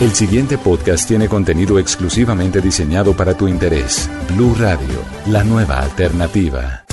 El 0.00 0.14
siguiente 0.14 0.56
podcast 0.56 1.06
tiene 1.06 1.28
contenido 1.28 1.78
exclusivamente 1.78 2.62
diseñado 2.62 3.14
para 3.14 3.36
tu 3.36 3.46
interés. 3.46 4.08
Blue 4.34 4.54
Radio, 4.58 5.04
la 5.26 5.44
nueva 5.44 5.78
alternativa. 5.80 6.84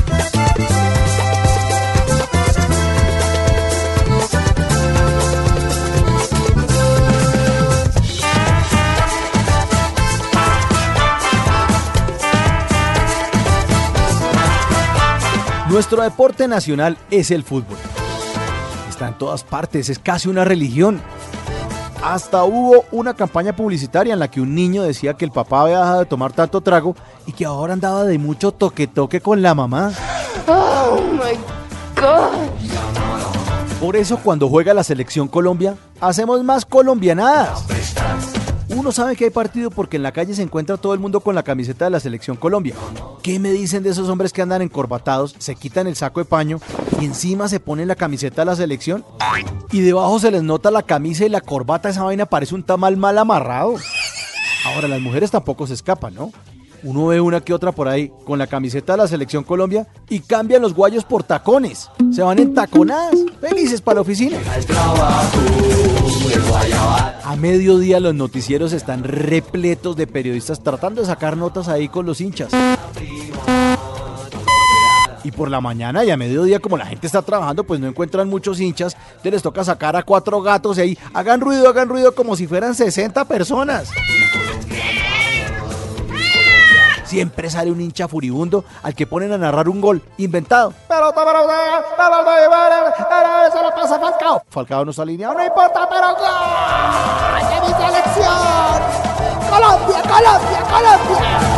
Nuestro 15.69 16.03
deporte 16.03 16.49
nacional 16.49 16.97
es 17.09 17.31
el 17.31 17.43
fútbol. 17.43 17.77
Está 18.89 19.07
en 19.07 19.17
todas 19.17 19.45
partes, 19.45 19.87
es 19.87 19.99
casi 19.99 20.27
una 20.27 20.43
religión. 20.43 21.01
Hasta 22.03 22.43
hubo 22.43 22.85
una 22.91 23.13
campaña 23.13 23.55
publicitaria 23.55 24.13
en 24.13 24.19
la 24.19 24.29
que 24.29 24.39
un 24.39 24.53
niño 24.53 24.83
decía 24.83 25.15
que 25.15 25.25
el 25.25 25.31
papá 25.31 25.61
había 25.61 25.79
dejado 25.79 25.99
de 25.99 26.05
tomar 26.05 26.31
tanto 26.31 26.61
trago 26.61 26.95
y 27.25 27.31
que 27.31 27.45
ahora 27.45 27.73
andaba 27.73 28.03
de 28.03 28.17
mucho 28.17 28.51
toque-toque 28.51 29.19
con 29.19 29.41
la 29.41 29.55
mamá. 29.55 29.91
Oh 30.47 31.01
my 31.11 31.37
god. 31.99 32.47
Por 33.81 33.95
eso 33.95 34.17
cuando 34.17 34.49
juega 34.49 34.73
la 34.73 34.83
selección 34.83 35.27
Colombia, 35.27 35.75
hacemos 36.01 36.43
más 36.43 36.65
colombianadas. 36.65 37.63
Uno 38.77 38.91
sabe 38.91 39.15
que 39.15 39.23
hay 39.23 39.31
partido 39.31 39.71
porque 39.71 39.97
en 39.97 40.03
la 40.03 40.11
calle 40.11 40.35
se 40.35 40.43
encuentra 40.43 40.77
todo 40.77 40.93
el 40.93 40.99
mundo 40.99 41.19
con 41.21 41.33
la 41.33 41.41
camiseta 41.41 41.85
de 41.85 41.91
la 41.91 41.99
selección 41.99 42.37
Colombia. 42.37 42.75
¿Qué 43.23 43.39
me 43.39 43.51
dicen 43.51 43.81
de 43.81 43.89
esos 43.89 44.07
hombres 44.07 44.31
que 44.31 44.43
andan 44.43 44.61
encorbatados, 44.61 45.35
se 45.39 45.55
quitan 45.55 45.87
el 45.87 45.95
saco 45.95 46.19
de 46.19 46.25
paño 46.25 46.59
y 47.01 47.05
encima 47.05 47.49
se 47.49 47.59
ponen 47.59 47.87
la 47.87 47.95
camiseta 47.95 48.43
de 48.43 48.45
la 48.45 48.55
selección? 48.55 49.03
Y 49.71 49.79
debajo 49.79 50.19
se 50.19 50.29
les 50.29 50.43
nota 50.43 50.69
la 50.69 50.83
camisa 50.83 51.25
y 51.25 51.29
la 51.29 51.41
corbata, 51.41 51.89
esa 51.89 52.03
vaina 52.03 52.27
parece 52.27 52.53
un 52.53 52.61
tamal 52.61 52.97
mal 52.97 53.17
amarrado. 53.17 53.77
Ahora, 54.63 54.87
las 54.87 55.01
mujeres 55.01 55.31
tampoco 55.31 55.65
se 55.65 55.73
escapan, 55.73 56.13
¿no? 56.13 56.31
Uno 56.83 57.07
ve 57.07 57.19
una 57.19 57.41
que 57.41 57.55
otra 57.55 57.71
por 57.71 57.87
ahí 57.87 58.11
con 58.25 58.37
la 58.37 58.45
camiseta 58.45 58.93
de 58.93 58.97
la 58.97 59.07
selección 59.07 59.43
Colombia 59.43 59.87
y 60.07 60.19
cambian 60.19 60.61
los 60.61 60.75
guayos 60.75 61.03
por 61.03 61.23
tacones. 61.23 61.89
Se 62.13 62.21
van 62.21 62.37
en 62.37 62.53
taconadas, 62.53 63.15
felices 63.41 63.81
para 63.81 63.95
la 63.95 64.01
oficina. 64.01 64.37
A 67.23 67.35
mediodía 67.35 67.99
los 67.99 68.15
noticieros 68.15 68.73
están 68.73 69.03
repletos 69.03 69.95
de 69.95 70.07
periodistas 70.07 70.61
tratando 70.61 71.01
de 71.01 71.07
sacar 71.07 71.37
notas 71.37 71.67
ahí 71.67 71.87
con 71.87 72.05
los 72.05 72.21
hinchas. 72.21 72.51
Y 75.23 75.31
por 75.31 75.49
la 75.49 75.59
mañana 75.59 76.05
y 76.05 76.09
a 76.09 76.17
mediodía, 76.17 76.59
como 76.59 76.77
la 76.77 76.85
gente 76.85 77.05
está 77.05 77.21
trabajando, 77.21 77.65
pues 77.65 77.79
no 77.79 77.87
encuentran 77.87 78.29
muchos 78.29 78.59
hinchas. 78.59 78.95
Entonces 79.09 79.33
les 79.33 79.41
toca 79.43 79.63
sacar 79.63 79.95
a 79.95 80.03
cuatro 80.03 80.41
gatos 80.41 80.77
y 80.77 80.81
ahí 80.81 80.97
hagan 81.13 81.41
ruido, 81.41 81.67
hagan 81.67 81.89
ruido 81.89 82.15
como 82.15 82.35
si 82.35 82.47
fueran 82.47 82.75
60 82.75 83.25
personas. 83.25 83.89
Siempre 87.07 87.49
sale 87.49 87.71
un 87.71 87.79
hincha 87.79 88.09
furibundo 88.09 88.65
al 88.83 88.93
que 88.93 89.07
ponen 89.07 89.31
a 89.31 89.37
narrar 89.37 89.69
un 89.69 89.79
gol 89.79 90.01
inventado. 90.17 90.73
Pero, 90.89 91.13
pero, 91.15 91.31
pero, 91.31 91.47
se 93.53 93.63
lo 93.63 93.69
pasa 93.73 93.97
Falcao. 93.97 94.43
Falcao 94.49 94.83
no 94.83 94.91
está 94.91 95.03
alineado, 95.03 95.33
no 95.35 95.45
importa, 95.45 95.87
pero 95.89 96.07
¡gol! 96.15 96.27
¡De 97.49 97.61
mi 97.61 97.73
selección! 97.85 98.81
¡Colombia, 99.49 100.01
Colombia, 100.01 100.59
Colombia! 100.69 101.57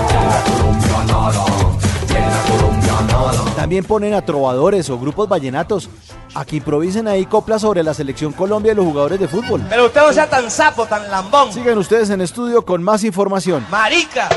También 3.55 3.83
ponen 3.83 4.13
a 4.13 4.21
trovadores 4.21 4.89
o 4.89 4.99
grupos 4.99 5.27
vallenatos 5.27 5.89
a 6.35 6.45
que 6.45 6.57
improvisen 6.57 7.07
ahí 7.07 7.25
coplas 7.25 7.61
sobre 7.61 7.81
la 7.83 7.93
selección 7.95 8.33
Colombia 8.33 8.71
y 8.73 8.75
los 8.75 8.85
jugadores 8.85 9.19
de 9.19 9.27
fútbol. 9.27 9.63
Pero 9.67 9.88
usted 9.88 10.01
no 10.01 10.13
sea 10.13 10.29
tan 10.29 10.49
sapo, 10.51 10.85
tan 10.85 11.09
lambón. 11.09 11.51
Sigan 11.51 11.77
ustedes 11.77 12.09
en 12.11 12.21
estudio 12.21 12.63
con 12.63 12.83
más 12.83 13.03
información. 13.03 13.65
Marica. 13.69 14.29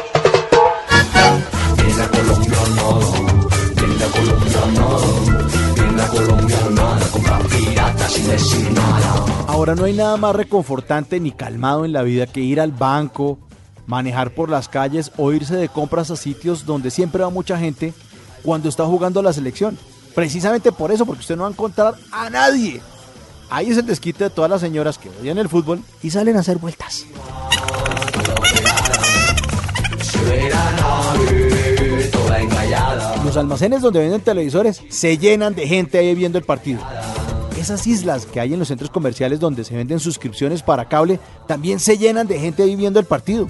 Ahora 9.47 9.75
no 9.75 9.84
hay 9.84 9.93
nada 9.93 10.16
más 10.16 10.34
reconfortante 10.34 11.20
ni 11.20 11.31
calmado 11.31 11.84
en 11.84 11.93
la 11.93 12.03
vida 12.03 12.26
que 12.26 12.41
ir 12.41 12.60
al 12.60 12.72
banco, 12.72 13.38
manejar 13.87 14.34
por 14.34 14.48
las 14.48 14.69
calles 14.69 15.12
o 15.16 15.32
irse 15.32 15.54
de 15.54 15.69
compras 15.69 16.10
a 16.10 16.16
sitios 16.16 16.66
donde 16.66 16.91
siempre 16.91 17.22
va 17.22 17.31
mucha 17.31 17.59
gente 17.59 17.94
cuando 18.43 18.69
está 18.69 18.84
jugando 18.87 19.22
la 19.22 19.32
selección. 19.32 19.78
Precisamente 20.14 20.72
por 20.72 20.91
eso, 20.91 21.06
porque 21.06 21.20
usted 21.20 21.37
no 21.37 21.43
va 21.43 21.49
a 21.49 21.53
encontrar 21.53 21.94
a 22.10 22.28
nadie. 22.28 22.81
Ahí 23.50 23.70
es 23.70 23.78
el 23.78 23.87
desquite 23.87 24.25
de 24.25 24.31
todas 24.31 24.50
las 24.50 24.60
señoras 24.60 24.99
que 24.99 25.10
odian 25.10 25.38
el 25.38 25.49
fútbol 25.49 25.82
y 26.03 26.10
salen 26.10 26.37
a 26.37 26.41
hacer 26.41 26.59
vueltas. 26.59 27.06
Los 33.32 33.38
almacenes 33.38 33.81
donde 33.81 34.00
venden 34.00 34.20
televisores 34.20 34.82
se 34.91 35.16
llenan 35.16 35.54
de 35.54 35.66
gente 35.66 35.97
ahí 35.97 36.15
viendo 36.15 36.37
el 36.37 36.44
partido. 36.44 36.81
Esas 37.59 37.87
islas 37.87 38.26
que 38.26 38.41
hay 38.41 38.53
en 38.53 38.59
los 38.59 38.69
centros 38.69 38.91
comerciales 38.91 39.41
donde 39.41 39.65
se 39.65 39.75
venden 39.75 40.00
suscripciones 40.00 40.62
para 40.62 40.87
cable 40.87 41.19
también 41.47 41.81
se 41.81 41.97
llenan 41.97 42.26
de 42.26 42.38
gente 42.38 42.62
ahí 42.62 42.76
viendo 42.76 43.00
el 43.00 43.06
partido. 43.06 43.47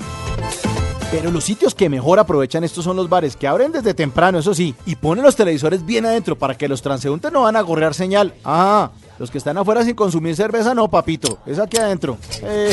Pero 1.10 1.32
los 1.32 1.42
sitios 1.42 1.74
que 1.74 1.88
mejor 1.88 2.20
aprovechan 2.20 2.62
estos 2.62 2.84
son 2.84 2.94
los 2.94 3.08
bares, 3.08 3.34
que 3.34 3.48
abren 3.48 3.72
desde 3.72 3.92
temprano, 3.92 4.38
eso 4.38 4.54
sí, 4.54 4.72
y 4.86 4.94
ponen 4.94 5.24
los 5.24 5.34
televisores 5.34 5.84
bien 5.84 6.06
adentro 6.06 6.38
para 6.38 6.56
que 6.56 6.68
los 6.68 6.80
transeúntes 6.80 7.32
no 7.32 7.42
van 7.42 7.56
a 7.56 7.60
gorrear 7.60 7.92
señal. 7.92 8.34
Ah, 8.44 8.92
los 9.18 9.32
que 9.32 9.38
están 9.38 9.58
afuera 9.58 9.84
sin 9.84 9.96
consumir 9.96 10.36
cerveza, 10.36 10.76
no, 10.76 10.86
papito, 10.86 11.40
es 11.44 11.58
aquí 11.58 11.78
adentro. 11.78 12.18
Eh. 12.44 12.72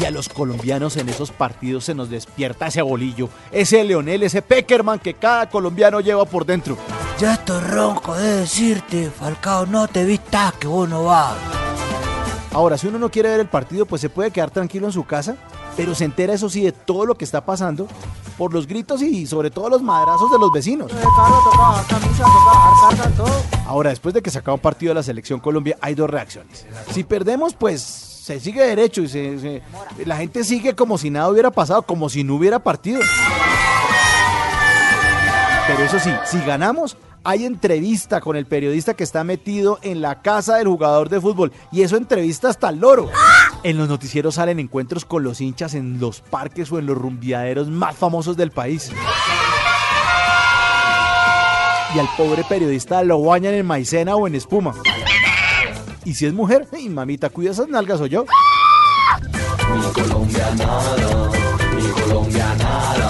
Y 0.00 0.04
a 0.04 0.10
los 0.10 0.28
colombianos 0.28 0.96
en 0.96 1.08
esos 1.08 1.30
partidos 1.30 1.84
se 1.84 1.94
nos 1.94 2.10
despierta 2.10 2.66
ese 2.66 2.82
bolillo, 2.82 3.30
ese 3.50 3.82
Leonel, 3.82 4.22
ese 4.22 4.42
Peckerman 4.42 4.98
que 4.98 5.14
cada 5.14 5.48
colombiano 5.48 6.00
lleva 6.00 6.24
por 6.26 6.44
dentro. 6.44 6.76
Ya 7.18 7.34
estoy 7.34 7.62
ronco 7.62 8.14
de 8.14 8.40
decirte, 8.40 9.10
Falcao, 9.10 9.64
no 9.64 9.88
te 9.88 10.04
vistas 10.04 10.52
que 10.54 10.66
vos 10.66 10.86
no 10.86 11.04
vas. 11.04 11.34
Ahora, 12.52 12.76
si 12.76 12.86
uno 12.86 12.98
no 12.98 13.10
quiere 13.10 13.30
ver 13.30 13.40
el 13.40 13.48
partido, 13.48 13.86
pues 13.86 14.00
se 14.02 14.10
puede 14.10 14.30
quedar 14.30 14.50
tranquilo 14.50 14.86
en 14.86 14.92
su 14.92 15.04
casa, 15.04 15.36
pero 15.76 15.94
se 15.94 16.04
entera, 16.04 16.34
eso 16.34 16.50
sí, 16.50 16.62
de 16.62 16.72
todo 16.72 17.06
lo 17.06 17.14
que 17.14 17.24
está 17.24 17.44
pasando 17.44 17.86
por 18.36 18.52
los 18.52 18.66
gritos 18.66 19.00
y 19.02 19.26
sobre 19.26 19.50
todo 19.50 19.70
los 19.70 19.82
madrazos 19.82 20.30
de 20.30 20.38
los 20.38 20.52
vecinos. 20.52 20.92
Ahora, 23.66 23.90
después 23.90 24.14
de 24.14 24.22
que 24.22 24.30
se 24.30 24.38
acaba 24.38 24.54
un 24.54 24.60
partido 24.60 24.90
de 24.90 24.96
la 24.96 25.02
selección 25.02 25.40
Colombia, 25.40 25.78
hay 25.80 25.94
dos 25.94 26.08
reacciones. 26.08 26.66
Si 26.92 27.02
perdemos, 27.04 27.54
pues 27.54 28.15
se 28.26 28.40
sigue 28.40 28.60
derecho 28.60 29.02
y 29.02 29.08
se, 29.08 29.62
la 30.04 30.16
gente 30.16 30.42
sigue 30.42 30.74
como 30.74 30.98
si 30.98 31.10
nada 31.10 31.28
hubiera 31.28 31.52
pasado, 31.52 31.82
como 31.82 32.08
si 32.08 32.24
no 32.24 32.34
hubiera 32.34 32.58
partido. 32.58 32.98
Pero 35.68 35.84
eso 35.84 36.00
sí, 36.00 36.10
si 36.24 36.40
ganamos, 36.40 36.96
hay 37.22 37.44
entrevista 37.44 38.20
con 38.20 38.34
el 38.34 38.44
periodista 38.44 38.94
que 38.94 39.04
está 39.04 39.22
metido 39.22 39.78
en 39.82 40.00
la 40.00 40.22
casa 40.22 40.56
del 40.56 40.66
jugador 40.66 41.08
de 41.08 41.20
fútbol. 41.20 41.52
Y 41.70 41.82
eso 41.82 41.96
entrevista 41.96 42.48
hasta 42.48 42.70
el 42.70 42.80
loro. 42.80 43.08
En 43.62 43.78
los 43.78 43.88
noticieros 43.88 44.34
salen 44.34 44.58
encuentros 44.58 45.04
con 45.04 45.22
los 45.22 45.40
hinchas 45.40 45.74
en 45.74 46.00
los 46.00 46.20
parques 46.20 46.72
o 46.72 46.80
en 46.80 46.86
los 46.86 46.98
rumbiaderos 46.98 47.68
más 47.68 47.94
famosos 47.94 48.36
del 48.36 48.50
país. 48.50 48.90
Y 51.94 51.98
al 52.00 52.08
pobre 52.16 52.42
periodista 52.42 53.04
lo 53.04 53.22
bañan 53.22 53.54
en 53.54 53.64
maicena 53.64 54.16
o 54.16 54.26
en 54.26 54.34
espuma. 54.34 54.74
Y 56.06 56.14
si 56.14 56.24
es 56.24 56.32
mujer, 56.32 56.68
¡ay, 56.72 56.88
mamita, 56.88 57.30
cuida 57.30 57.50
esas 57.50 57.68
nalgas 57.68 58.00
o 58.00 58.06
yo. 58.06 58.26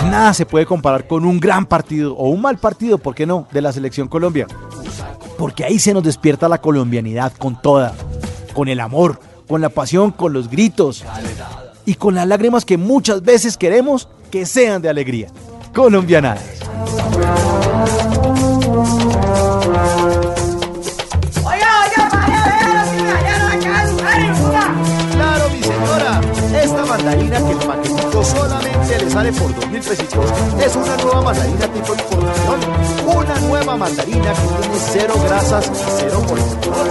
Nada 0.05 0.33
se 0.33 0.47
puede 0.47 0.65
comparar 0.65 1.07
con 1.07 1.27
un 1.27 1.39
gran 1.39 1.67
partido 1.67 2.15
o 2.17 2.31
un 2.31 2.41
mal 2.41 2.57
partido, 2.57 2.97
¿por 2.97 3.15
qué 3.15 3.27
no?, 3.27 3.47
de 3.53 3.61
la 3.61 3.71
selección 3.71 4.09
Colombia. 4.09 4.47
Porque 5.37 5.63
ahí 5.63 5.79
se 5.79 5.93
nos 5.93 6.05
despierta 6.05 6.49
la 6.49 6.63
colombianidad 6.63 7.35
con 7.35 7.61
toda, 7.61 7.95
con 8.55 8.69
el 8.69 8.81
amor, 8.81 9.21
con 9.47 9.61
la 9.61 9.69
pasión, 9.69 10.11
con 10.11 10.33
los 10.33 10.49
gritos 10.49 11.05
y 11.85 11.97
con 11.97 12.15
las 12.15 12.27
lágrimas 12.27 12.65
que 12.65 12.79
muchas 12.79 13.23
veces 13.23 13.59
queremos 13.59 14.09
que 14.31 14.47
sean 14.47 14.81
de 14.81 14.89
alegría. 14.89 15.29
Colombianadas. 15.75 16.56
Por 29.33 29.55
dos 29.55 29.71
mil 29.71 29.81
pesitos. 29.81 30.31
Es 30.65 30.77
una 30.77 30.97
nueva 30.97 31.23
mandarina 31.23 31.67
tipo 31.69 31.95
importación. 31.95 32.61
Una 33.17 33.41
nueva 33.41 33.77
mandarina 33.77 34.33
que 34.33 34.41
tiene 34.41 34.79
cero 34.93 35.15
grasas 35.25 35.67
y 35.67 35.71
cero 35.99 36.23
colesterol. 36.29 36.89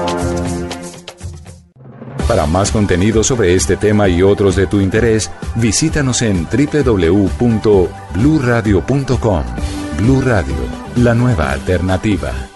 Para 2.27 2.45
más 2.47 2.71
contenido 2.71 3.23
sobre 3.23 3.53
este 3.53 3.77
tema 3.77 4.09
y 4.09 4.23
otros 4.23 4.55
de 4.55 4.65
tu 4.65 4.81
interés, 4.81 5.29
visítanos 5.55 6.23
en 6.23 6.47
www.bluradio.com. 6.47 9.43
Blu 9.97 10.21
Radio, 10.21 10.55
la 10.95 11.13
nueva 11.13 11.51
alternativa. 11.51 12.54